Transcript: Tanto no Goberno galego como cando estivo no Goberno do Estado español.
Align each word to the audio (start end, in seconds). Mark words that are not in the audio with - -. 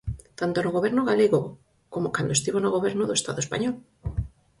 Tanto 0.39 0.57
no 0.61 0.75
Goberno 0.77 1.01
galego 1.09 1.41
como 1.93 2.13
cando 2.15 2.35
estivo 2.37 2.57
no 2.61 2.73
Goberno 2.77 3.03
do 3.07 3.17
Estado 3.19 3.39
español. 3.45 3.75